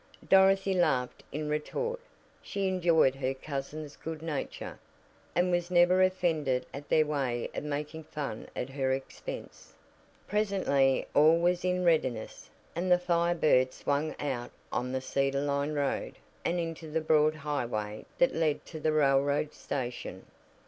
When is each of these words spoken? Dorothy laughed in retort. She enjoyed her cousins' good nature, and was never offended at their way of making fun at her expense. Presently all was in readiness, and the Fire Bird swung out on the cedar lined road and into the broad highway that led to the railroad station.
Dorothy 0.27 0.73
laughed 0.73 1.21
in 1.31 1.47
retort. 1.47 1.99
She 2.41 2.67
enjoyed 2.67 3.13
her 3.13 3.35
cousins' 3.35 3.95
good 3.95 4.23
nature, 4.23 4.79
and 5.35 5.51
was 5.51 5.69
never 5.69 6.01
offended 6.01 6.65
at 6.73 6.89
their 6.89 7.05
way 7.05 7.51
of 7.53 7.63
making 7.63 8.05
fun 8.05 8.47
at 8.55 8.71
her 8.71 8.91
expense. 8.91 9.75
Presently 10.27 11.05
all 11.13 11.37
was 11.39 11.63
in 11.63 11.83
readiness, 11.85 12.49
and 12.75 12.91
the 12.91 12.97
Fire 12.97 13.35
Bird 13.35 13.73
swung 13.73 14.15
out 14.19 14.49
on 14.71 14.91
the 14.91 15.01
cedar 15.01 15.39
lined 15.41 15.75
road 15.75 16.15
and 16.43 16.59
into 16.59 16.89
the 16.89 16.99
broad 17.01 17.35
highway 17.35 18.03
that 18.17 18.33
led 18.33 18.65
to 18.65 18.79
the 18.79 18.91
railroad 18.91 19.53
station. 19.53 20.25